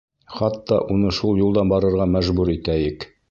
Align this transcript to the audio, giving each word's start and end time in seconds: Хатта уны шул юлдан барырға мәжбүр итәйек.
Хатта 0.37 0.79
уны 0.95 1.11
шул 1.19 1.43
юлдан 1.43 1.71
барырға 1.75 2.07
мәжбүр 2.17 2.53
итәйек. 2.57 3.07